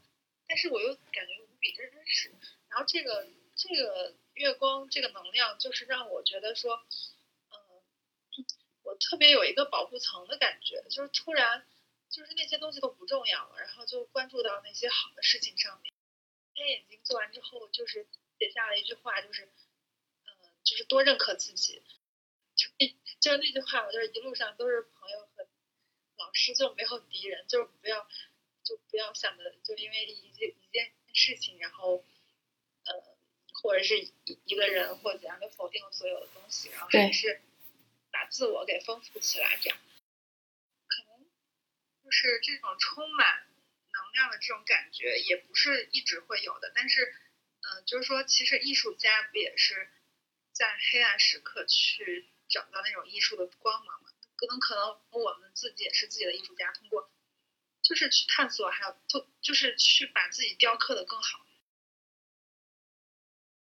[0.49, 2.33] 但是我又感觉无比真实。
[2.69, 6.83] 然后这个这个月光这个能量，就是让我觉得说，
[7.53, 8.45] 嗯，
[8.83, 11.65] 我特别有一个保护层的感觉，就是突然
[12.11, 15.93] 就是那些东西都不重要了，然后就关注到那些好的事情上面。
[16.55, 18.07] 开眼睛做完之后，就是
[18.39, 19.45] 写下了一句话，就是，
[20.27, 20.33] 嗯，
[20.65, 21.83] 就是多认可自己。
[22.57, 22.69] 就
[23.21, 25.47] 就是那句话，我就是一路上都是朋友和
[26.17, 28.07] 老师，就没有敌人，就是不要
[28.65, 32.05] 就不要想着就因为一件一件事情，然后
[32.85, 33.17] 呃
[33.63, 34.13] 或者是一
[34.45, 37.41] 一个人或怎样就否定了所有的东西，然后还是
[38.11, 39.79] 把自我给丰富起来，这样
[42.11, 49.89] 就是这种充满能量的这种感觉，也不是一直会有的，但是嗯、呃就是说，其实艺术家不也是
[50.53, 54.11] 在黑暗时刻去找到那种艺术的光芒嘛？
[54.35, 57.13] 可能可能我们自己也是自己的艺术家，通过
[57.81, 61.47] 就是去探索，还有就就是去把自己雕刻的更好。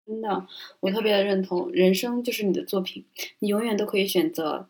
[0.05, 0.47] 真的，
[0.81, 4.69] 我特别的认同，人生就是你的作品，你永远都可以选择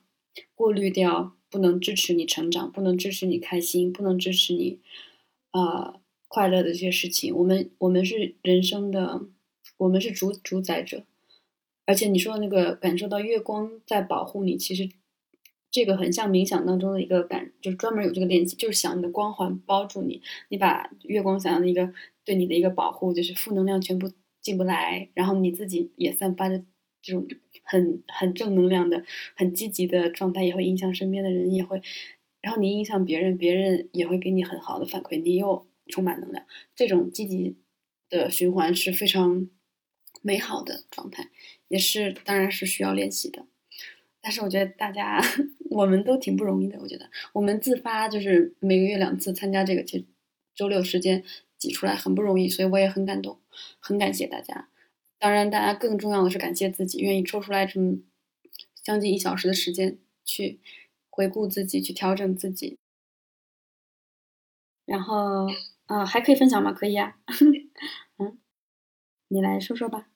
[0.53, 4.77] 过滤掉不能支持你成长、不能支持你开心、不能支持你
[5.51, 7.33] 啊、快乐的这些事情。
[7.33, 9.21] 我们我们是人生的，
[9.77, 11.05] 我们是主主宰者，
[11.85, 14.89] 而且你说的那个感受到月光在保护你，其实
[15.71, 21.93] 这个很像冥想当中的一个感，就是专门有这个练习，就是想你的光环包住你，你把月光想象的一个
[22.25, 26.61] 对你的一个保护，就是负能量全部进不来，然后你自己也散发着
[27.05, 27.27] 这种
[27.63, 31.79] 很很正能量的、很积极的状态，也会影响身边的人，也会，
[32.41, 36.43] 然后你影响别人，别人也会给你很好的反馈，你又充满能量，
[36.75, 37.57] 这种积极
[38.09, 39.47] 的循环是非常
[40.23, 41.29] 美好的状态，
[41.67, 43.45] 也是当然是需要练习的。
[44.19, 45.21] 但是我觉得大家
[45.69, 50.05] 我们都挺不容易的，我觉得我们自发就是每个月两次参加这个，其实
[50.55, 51.23] 周六时间
[51.59, 53.39] 挤出来很不容易，所以我也很感动，
[53.79, 54.69] 很感谢大家。
[55.25, 57.97] 当然，大家更重要的是感谢自己，愿意抽出来这么
[58.83, 60.59] 将近一小时的时间去
[61.09, 62.77] 回顾自己，去调整自己。
[64.85, 65.47] 然后
[65.87, 66.71] 啊、还可以分享吗？
[66.71, 67.17] 可以呀、
[68.21, 68.39] 嗯，
[69.29, 70.07] 你来说说吧。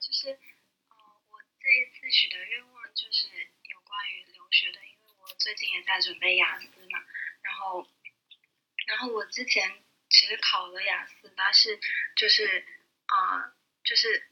[0.00, 0.96] 就是，呃，
[1.30, 3.28] 我这一次许的愿望就是
[3.70, 6.98] 有关于留学的，因为我最近也在准备雅思嘛，
[7.42, 7.86] 然后，
[8.88, 9.62] 然后我之前
[10.10, 11.78] 其实考了雅思，但是
[12.16, 12.64] 就是
[13.06, 14.22] 啊、呃就是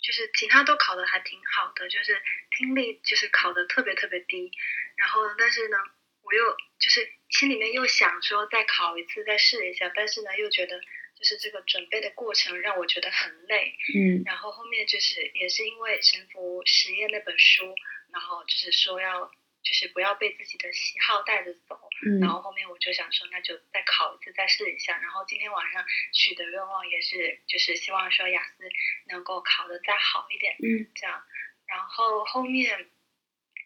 [0.00, 2.22] 就是其他都考的还挺好的，就是
[2.56, 4.50] 听力就是考的特别特别低，
[4.96, 5.76] 然后但是呢，
[6.22, 10.80] 我又就是心里面又想说再考一次再试一下，但是呢又觉得
[11.18, 14.22] 就是这个准备的过程让我觉得很累，嗯。
[14.24, 17.74] 然后后面就是也是因为《沉浮实验》那本书，
[18.12, 19.30] 然后就是说要
[19.64, 21.80] 就是不要被自己的喜好带着走，
[22.20, 28.68] 然嗯后后面我就想说那就再考一次再试一下，然后今天晚上许的愿望也是就是希望说雅思
[29.08, 30.86] 能够考得再好一点，嗯。
[30.94, 31.24] 这样，
[31.66, 32.90] 然后后面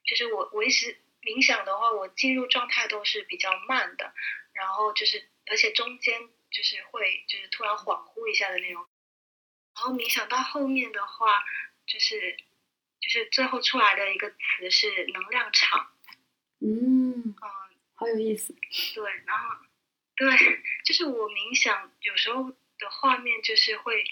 [0.07, 4.15] 就是我我一直冥想的话，我进入状态都是比较慢的，
[4.53, 8.87] 然后就是而且中间就是会就是突然恍惚一下的那种，
[9.75, 11.43] 然后冥想到后面的话，
[11.87, 12.37] 就是
[13.01, 15.91] 就是最后出来的一个词是能量场，
[16.61, 17.35] 嗯，嗯，
[17.95, 18.55] 好有意思。
[18.95, 19.57] 对，然后
[20.17, 20.27] 对，
[20.85, 24.05] 就是我冥想有时候的画面就是会。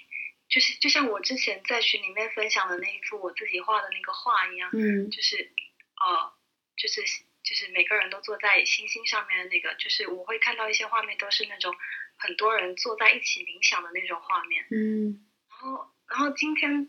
[0.48, 5.52] 就是就像我之前在群里面分享的那一幅我自己画的那个画一样，嗯就是
[5.96, 6.32] 呃，
[6.76, 7.02] 就是
[7.42, 11.74] 就是每个人都坐在星星上面的那个，就是我会看到一些画面都是那种
[12.16, 14.64] 很多人坐在一起冥想的那种画面。
[14.70, 16.88] 嗯然后然后今天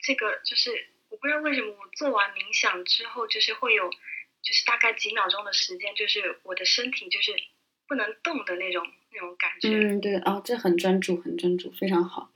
[0.00, 7.32] 这个就是我不知道为什么我做完冥想之后，就是会有就是大概几秒钟的时间，就是我的身体就是
[7.86, 9.68] 不能动的那种那种感觉。
[9.68, 12.30] 嗯，对啊、这很专注，很专注，非常好。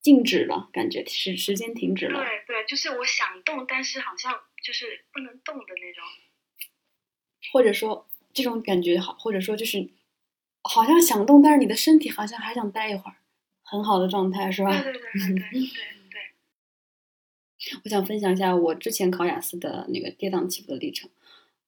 [0.00, 2.18] 静止了，感觉时时间停止了。
[2.18, 6.04] 对对，就是我想动，但是好像就是不能动的那种。
[7.52, 9.88] 或者说这种感觉好，或者说就是
[10.62, 13.16] 好像想动，但是你的身体好像还想待一会儿，
[13.62, 14.70] 很好的状态是吧？
[14.82, 16.01] 对对对对对对对。
[17.84, 21.08] 我想分享一下我之前考雅思的那个跌宕起伏的历程。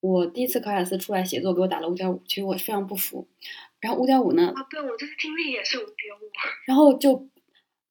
[0.00, 3.26] 我第一次考雅思出来写作，给我打了五点五，其实我非常不服。
[3.80, 6.30] 然后五点五呢，啊，对，我这次听力也是五点五。
[6.66, 7.26] 然后就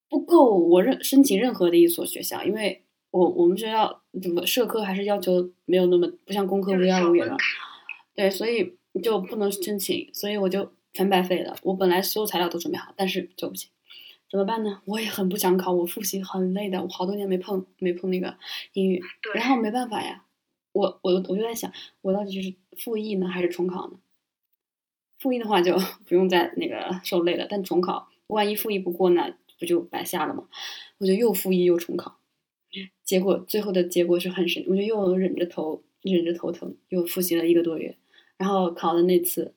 [0.09, 7.35] 不够我任申请任何的一所学校，因为我我们学校怎么社科还是要求没有那么不像工科五点五也了，
[8.13, 11.55] 对，所以就不能申请，所以我就全白费了。
[11.63, 13.69] 我本来所有材料都准备好，但是就不行，
[14.33, 14.81] 怎么办呢？
[14.85, 18.35] 我也很不想考，我复习很累的，我好多年没碰没碰那个
[18.73, 18.99] 英语，
[19.35, 20.25] 然后没办法呀，
[20.71, 23.99] 我我我就在想，我到底是复议呢还是重考呢？
[25.19, 25.77] 复议的话就
[26.09, 30.47] 不用再那个受累了，但重考万一复议不过呢，不就白瞎了吗？
[30.97, 32.17] 我就又复议又重考，
[33.03, 37.95] 结果最后的结果是很神，我就又忍着头忍着头疼，又复习了一个多月，
[38.37, 39.53] 然后考的那次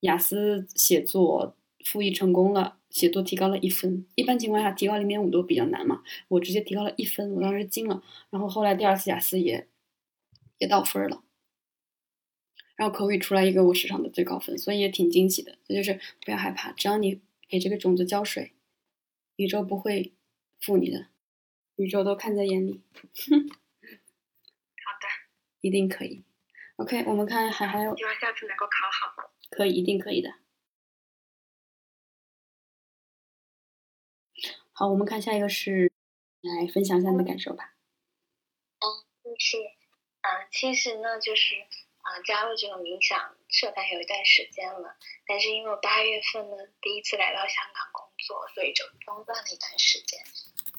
[0.00, 4.06] 雅思写作复议成功了，写作提高了一分。
[4.14, 8.02] 一般情况下提高零点五都比较难嘛，我直接提高了一分，我当时惊了。
[8.30, 9.68] 然后后来第二次雅思也
[10.58, 11.22] 也到分了，
[12.76, 15.58] 然后口语出来一个我史上的最高分，所以也挺惊喜的。
[15.64, 18.52] 这就是不要害怕，只要你给这个种子浇水，
[19.36, 20.12] 宇宙不会
[20.60, 21.06] 负你的，
[21.76, 23.36] 宇宙都看在眼里，好
[25.00, 25.06] 的，
[25.60, 26.24] 一定可以。
[26.76, 29.32] OK，我们看还还有希望下次能够考好。
[29.50, 30.32] 可以，一定可以的。
[34.78, 35.90] 好，我们看下一个是，
[36.40, 37.74] 来分享一下你的感受吧。
[38.78, 38.86] 嗯
[39.24, 41.66] 就是，嗯，其实呢，就是，嗯，
[42.02, 44.94] 啊加入这个冥想社团有一段时间了，
[45.26, 50.20] 但是因为我八月份呢第一次来到香港工作，所以就中断了一段时间，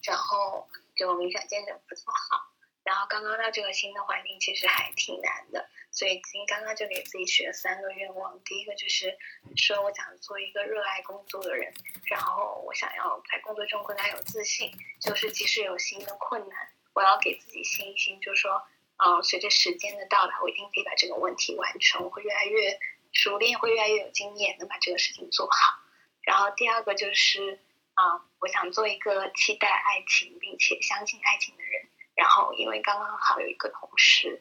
[0.07, 5.67] 然后就冥想见证不太好，然后刚刚到这个新的环境其实还挺难的，
[5.99, 9.17] 所以今刚刚就给自己许了三个愿望，第一个就是
[9.57, 11.73] 说我想做一个热爱工作的人，
[12.09, 18.63] 然后我想要在工作中更加有自信，就是即使有新的困难，我要给自己信心，就说。
[19.01, 22.03] 嗯，随着时间的到来，我一定可以把这个问题完成。
[22.03, 22.77] 我会越来越
[23.13, 25.79] 熟练，会越来越有经验，能把这个事情做好。
[26.21, 27.61] 然后第二个就是，
[27.93, 31.87] 啊，我想做一个期待爱情并且相信爱情的人。
[32.13, 34.37] 然后因为刚刚好有一个同事，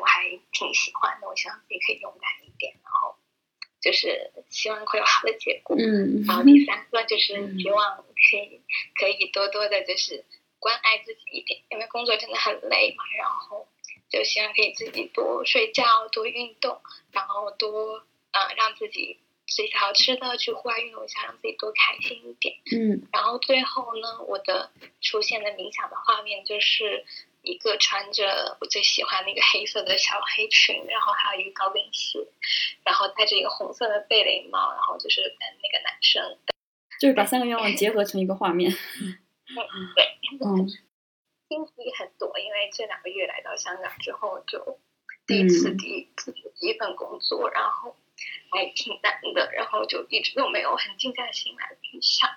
[0.00, 2.74] 我还挺喜欢的，我希望自己可以勇敢一点。
[2.82, 3.16] 然后
[3.80, 5.76] 就是希望会有好的结果。
[5.78, 6.24] 嗯。
[6.26, 8.60] 然后第三个就是希望可以
[8.98, 10.24] 可以多多的，就是
[10.58, 13.04] 关爱自己一点，因为工作真的很累嘛。
[13.18, 13.66] 然后。
[14.10, 16.80] 就希望可以自己多睡觉、多运动，
[17.12, 18.02] 然后多
[18.32, 22.56] 呃让自己吃好吃的，去户外运动一下，让自己多开心一点。
[22.72, 23.06] 嗯。
[23.12, 27.04] 然后最后呢，我的出现的冥想的画面就是
[27.48, 32.18] 一个穿着我最喜欢那个黑色的小黑裙，然后还有一个高跟鞋，
[32.84, 36.38] 然后戴着一个红色的贝雷帽，然后就是跟那个男生，
[37.00, 38.70] 就是把三个愿望结合成一个画面。
[39.48, 39.56] 嗯，
[39.96, 40.04] 对。
[40.44, 40.68] 嗯。
[41.48, 44.78] 经历很多，因为这两个月来到香港之后，就
[45.26, 47.96] 第一次第自己第一份工作，然后
[48.50, 52.28] 还挺难的，然后就一直都没有很静下心来去想。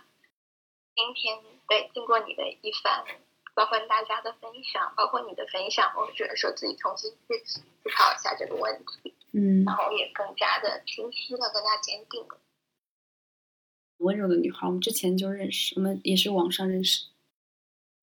[0.95, 3.03] 今天对经过你的一番，
[3.53, 7.61] 包括大家的分享，包括你的分享，我觉得说自己重新去思
[7.95, 12.39] 考一下这个问题，嗯，然后也更加的清晰了，更加坚定了。
[13.97, 17.07] 温柔的女孩，我们之前就认识，我们也是网上认识。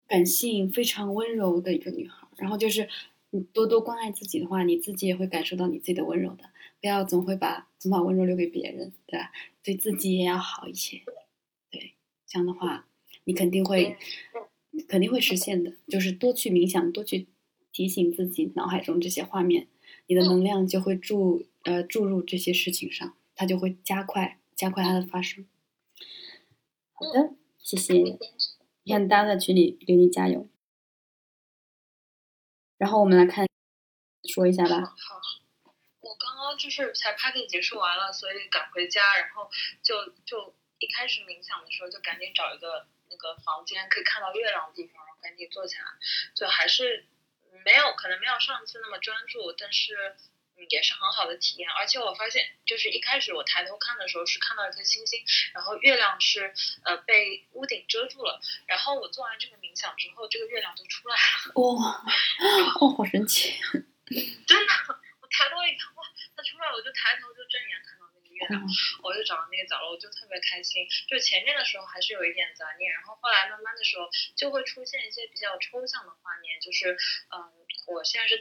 [0.07, 2.89] 感性非常温柔的一个女孩，然后就是
[3.31, 6.45] 你多多关爱自己的话，你自己也会感受到你自己的温柔的。
[6.81, 9.33] 不要总会把总把温柔留给别人，对吧？
[9.63, 11.03] 对自己也要好一些。
[11.71, 11.95] 对，
[12.27, 12.87] 这样的话，
[13.25, 13.99] 你肯定会
[14.87, 15.73] 肯定会实现的。
[15.89, 17.29] 就是多去冥想，多去
[17.73, 19.69] 提醒自己脑海中这些画面，
[20.07, 25.47] 你的能量就会注呃注入这些事情上，它就会加快加快它的发生。
[26.93, 27.95] 好的，谢谢。
[28.83, 30.49] 你看，大家在群里给你加油。
[32.79, 33.47] 然后我们来看，
[34.33, 34.81] 说一下吧。
[34.81, 35.21] 好，
[36.01, 39.51] 我刚刚就是才 party 结束完了，所以赶回家，然后
[39.83, 45.91] 就就一开始冥想的时候，就赶紧找一个那个房间可以看到月亮的地方，然后赶紧坐下来。
[46.35, 47.07] 就还是
[47.65, 50.17] 没有，可能没有上次那么专注，但是。
[50.71, 55.23] 也是很好的体验，而且我发现，就是一开始我抬头看的时候是看到一颗星星，
[55.55, 61.53] 然后月亮是呃被屋顶遮住了，然后我做完这个冥想之后，这个月亮就出来了。
[61.63, 62.03] 哇，
[62.81, 63.55] 哦，好神奇！
[64.49, 64.73] 真的，
[65.21, 66.03] 我抬头一看，哇，
[66.35, 67.97] 它出来了，我就抬头就正眼看
[68.49, 70.89] 到那个月亮，我就找到那个角落，我就特别开心。
[71.09, 76.97] 就前面的时候还是有一点杂念，然后后来慢慢的时候就会出现一些比较抽象的画面，就是
[77.31, 77.53] 嗯，
[77.87, 78.39] 我现在是。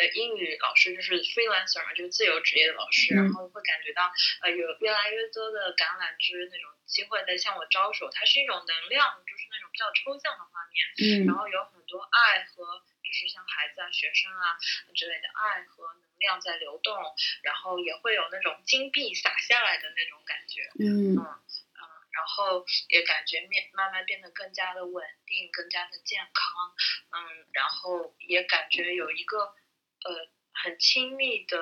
[0.00, 4.08] 呃，英语老师就是 freelancer 嘛，就是自由职业的老师，然后会感觉到
[4.40, 14.56] 呃有越来越多的橄榄枝那种机会在向我招手，它是一种能量，就是那种比较抽象的画面，嗯，然后有很多爱和就是像孩子啊、学生啊
[14.94, 16.94] 之类的爱和能量在流动，
[17.42, 21.80] 然后也会有那种金币洒下来的那种感觉，嗯嗯嗯，
[22.12, 26.74] 然后也感觉面慢慢变得更加的稳定，更加的健康，
[27.10, 29.54] 嗯，然后也感觉有一个。
[30.02, 31.60] 呃，很亲密的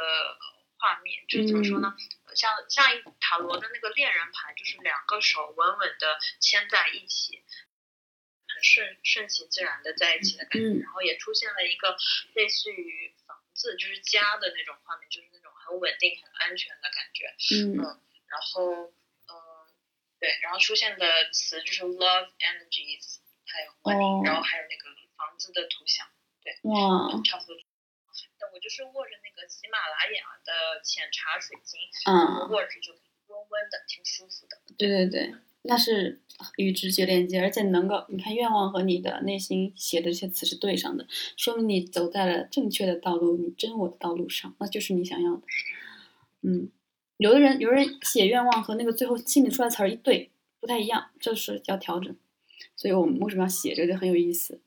[0.79, 1.97] 画面，就是怎么说呢？
[2.37, 2.87] 像像
[3.19, 7.43] 塔罗的那个恋人牌，就是两个手稳稳的牵在一起，
[8.59, 10.83] 很顺顺其自然的在一起的感觉。
[10.83, 11.97] 然后也出现了一个
[12.35, 17.31] 类似于房子，就是家的那种画面，就是那种很稳定、很安全的感觉。
[17.55, 17.79] 嗯，
[18.27, 18.91] 然后
[19.31, 19.33] 嗯，
[20.19, 26.09] 对，然后出现的词就是 love energies，还有 money，然后还有那个房子的图像，
[26.43, 27.57] 对，哇，差不多。
[28.41, 32.93] 那我就是握着那个喜马拉雅的浅茶水晶，嗯，握着就
[33.27, 34.61] 温温的，挺舒服的。
[34.77, 35.35] 对对对，
[35.69, 36.19] 那是
[36.57, 41.07] 与直觉连接，而且能够你看愿望和你的内心写的这些词是对上的，
[41.37, 45.43] 说明你走在了正确的道路，你真我的道路上，那就是你想要的。
[46.41, 46.71] 嗯，
[47.19, 52.17] 有的人有人写愿望和那个最后心里出来词儿一对不太一样，这是要调整。
[52.75, 54.59] 所以我们为什么要写这个就很有意思。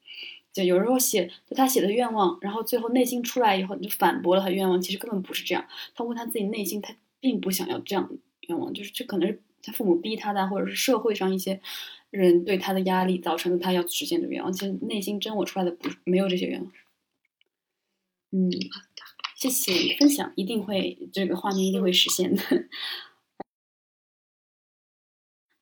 [0.53, 5.65] 就有时候写就他写的愿望，然后最后内心出来以后，你就反驳了他愿望，其实根本不是这样。
[5.95, 8.07] 他问他自己内心，他并不想要这样
[8.49, 11.61] 愿望，就是这可能是他父母逼他的，或者是社会上一些
[12.09, 14.51] 人对他的压力造成的，他要实现的愿望。
[14.51, 16.71] 其实内心真我出来的不没有这些愿望。
[18.31, 18.49] 嗯，
[19.35, 22.43] 谢谢你分享，一定会这个画面一定会实现的。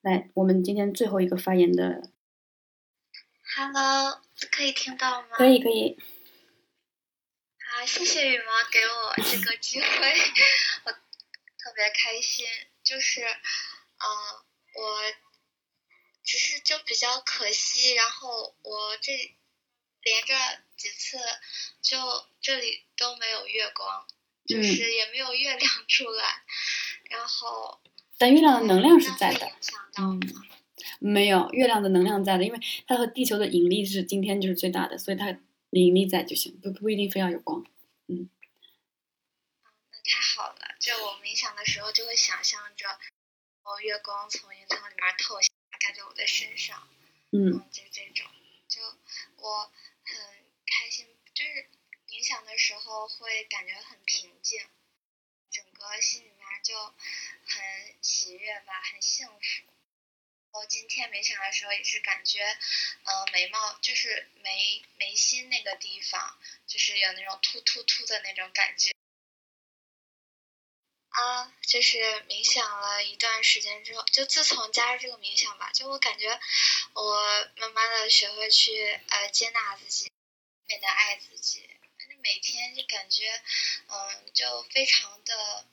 [0.01, 2.09] 来，我们今天最后一个发言的
[3.57, 4.21] ，Hello，
[4.51, 5.27] 可以听到吗？
[5.33, 5.97] 可以可以，
[7.69, 9.87] 好，谢谢羽毛给我这个机会，
[10.85, 12.45] 我特别开心。
[12.81, 13.21] 就是，
[13.99, 14.07] 嗯、
[14.75, 15.01] 我
[16.23, 19.13] 只是就比较可惜，然后我这
[20.03, 20.35] 连着
[20.77, 21.17] 几次
[21.81, 21.97] 就
[22.41, 24.07] 这里都没有月光，
[24.45, 26.43] 就嗯是也没有月亮出来，
[27.09, 27.81] 然后
[28.17, 30.41] 但月亮的能量是在的影，响到嗯吗？，
[30.99, 35.29] 没有月亮的能量在的，因为它和地球的引力是今天就是最大的，所以它
[35.71, 37.65] 引力在就行，不不一定非要有光。
[38.07, 38.29] 嗯
[39.91, 42.85] 那太好了，就我冥想的时候就会想象着，
[43.69, 45.47] 哦，月光从云层里面透下，
[45.79, 46.89] 盖在我的身上。
[47.31, 48.25] 嗯嗯，就这种，
[48.67, 48.81] 就
[49.37, 49.71] 我
[50.03, 50.17] 很
[50.65, 51.05] 开心，
[51.35, 51.69] 就是
[52.07, 54.67] 冥想的时候会感觉很平静，
[55.51, 59.71] 整个心里面就很喜悦吧，很幸福。
[60.51, 62.41] 我今天冥想的时候也是感觉，
[63.03, 68.89] 呃，眉毛就是眉眉心那个地方，就是有那种突突突的那种感觉。
[71.09, 71.97] 啊，就是
[72.29, 76.39] 冥想了一段时间之后，就自从加入这个冥想吧，就我感觉
[76.93, 80.11] 我慢慢的学会去呃接纳自己，
[80.67, 83.41] 变得爱自己，反正每天就感觉
[83.87, 85.65] 嗯就非常的，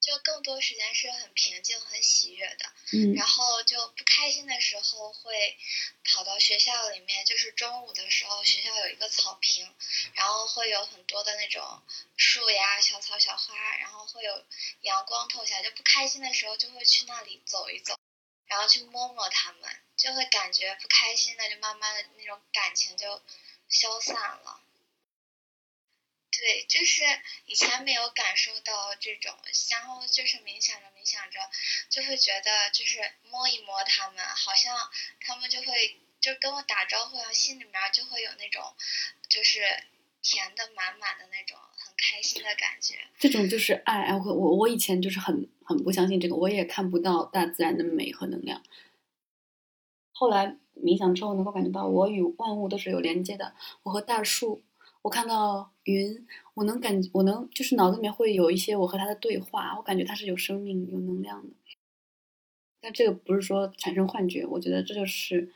[0.00, 2.72] 就更多时间是很平静、很喜悦的。
[2.92, 5.58] 嗯然后就不开心的时候会
[6.04, 9.74] 跑到学校里面，就是中午的时候，学校有一个草坪，
[10.14, 11.82] 然后会有很多的那种
[12.16, 14.44] 树呀、小草、小花，然后会有
[14.82, 15.62] 阳光透下来。
[15.64, 17.98] 就不开心的时候就会去那里走一走，
[18.46, 23.20] 然后去摸摸它们，就会感觉不开心的就慢慢的那种感情就
[23.68, 24.60] 消散了。
[26.38, 27.02] 对，就是
[27.46, 29.34] 以前没有感受到这种，
[29.70, 31.40] 然后就是冥想着冥想着，
[31.88, 34.76] 就会觉得就是摸一摸他们，好像
[35.20, 38.62] 他们就会就跟我打招呼一样，心里面就会有那种
[39.30, 39.60] 就是
[40.20, 42.98] 甜的满满的那种很开心的感觉。
[43.18, 44.12] 这种就是爱。
[44.12, 48.62] 我我我以前就是很很不相信这个，我也看不到大自然的美和能量。
[50.12, 53.54] 后来冥想之后，能够感觉到我与万物都是有连接的。
[53.82, 54.64] 我和大树，
[55.06, 61.54] 我看到云，我能感，我能就是脑子里面会有一些我和它的对话，我感觉它是有生命、有能量的。
[62.80, 65.52] 但这个不是说产生幻觉，我觉得这就是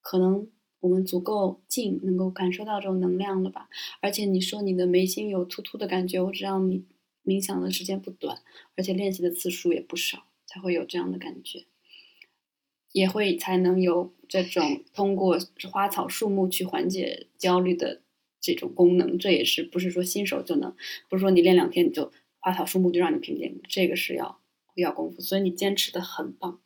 [0.00, 0.48] 可能
[0.80, 3.68] 我们足够近，能够感受到这种能量了吧。
[4.00, 6.86] 而且你说你的眉心有突突的感觉，我知道你
[7.22, 8.38] 冥想的时间不短，
[8.74, 11.66] 而且练习的次数也不少，才会有这样的感觉，
[12.92, 15.38] 也会才能有这种通过
[15.70, 18.00] 花草树木去缓解焦虑的
[18.44, 19.18] 这种功能。
[19.18, 20.76] 这也是不是说新手就能，
[21.08, 24.42] 不是说你练两天你就花草树木就让你平静，这个是要
[24.74, 26.60] 要功夫，所以你坚持的很棒。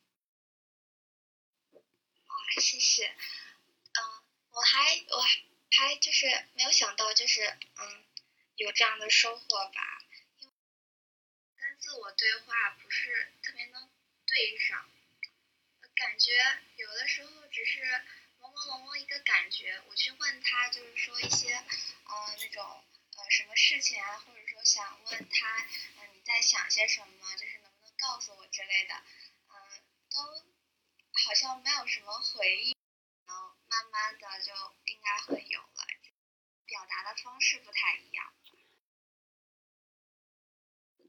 [2.61, 3.07] 谢谢。
[3.07, 4.01] 嗯，
[4.51, 5.29] 我还我还
[5.71, 6.27] 还就是
[6.57, 7.83] 没有想到，就是嗯
[8.57, 9.81] 有这样的收获吧。
[10.41, 10.53] 因为
[11.55, 13.89] 跟自我对话不是特别能
[14.27, 14.91] 对上，
[15.83, 16.33] 我感觉
[16.77, 17.81] 有的时候只是
[18.59, 25.57] 朦朦胧一个感觉，我去问他，就是说一些呃那种呃什么事情啊，或者说想问他，
[26.01, 28.95] 呃你在想些什么，就是能不能告诉我之类的，
[29.47, 29.55] 嗯、
[30.11, 30.19] 都
[31.25, 32.75] 好像没有什么回应，
[33.27, 34.51] 然后慢慢的就
[34.91, 35.87] 应该会有了，
[36.67, 38.27] 表达的方式不太一样。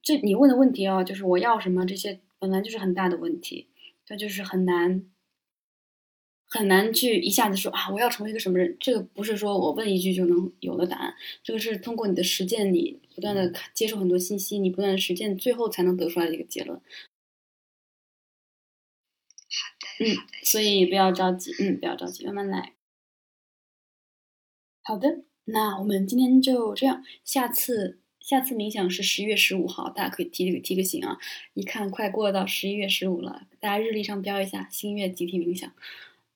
[0.02, 3.70] 这你问的问题哦，就是我要什么这些本来就是很大的问题，
[4.06, 5.12] 它就是很难
[6.50, 16.82] 很难去一下子说啊我要成为一个什么人，这个不是说我问一句就能有的答案，这个是通过你的实践，你不断的接受很多信息，你不断的实践，最后才能得出来的一个结论。
[19.52, 22.74] 好的，嗯，所以不要着急，嗯，不要着急，慢慢来。
[24.82, 31.20] 好的，那我们今天就这样，下次下次冥想是十一月十五号，大家可以提个提个醒啊！
[31.54, 35.72] 一看快过到十一月十五了，大家日历上标一下新月集体冥想，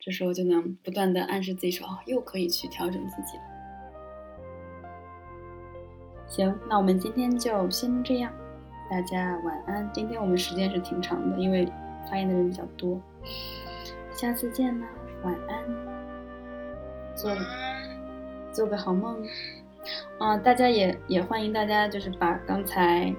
[0.06, 3.44] 这时候就能不断的暗示自己说，哦，又可以去调整自己了。
[6.28, 8.30] 行，那我们今天就先这样，
[8.92, 9.90] 大家晚安。
[9.94, 11.66] 今天我们时间是挺长的，因为
[12.10, 13.00] 发言的人比较多。
[14.12, 14.88] 下次见啦，
[15.24, 15.64] 晚安，
[17.16, 17.40] 做嗯，
[18.52, 19.26] 做个好梦。
[20.20, 23.16] 啊、大家也也欢迎大家就是把刚才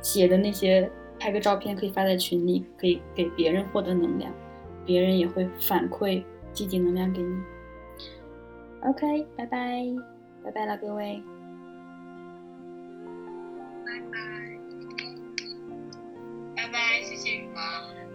[0.00, 4.32] 写的那些拍个照片，可以发在群里，可以给别人获得能量，
[4.84, 6.22] 别人也会反馈
[6.52, 7.42] 积极能量给你。
[8.82, 9.84] OK，拜拜，
[10.42, 11.22] 拜拜了各位。
[13.84, 14.18] 拜拜。
[16.56, 17.48] 拜拜，谢谢。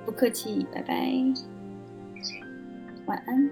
[0.05, 0.95] 不客气，拜拜。
[3.05, 3.49] 晚安。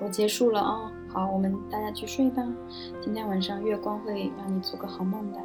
[0.00, 2.42] 我结束了啊、好，我们大家去睡吧。
[3.00, 5.38] 今天晚上月光会让你做个好梦的，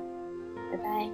[0.72, 1.12] 拜拜。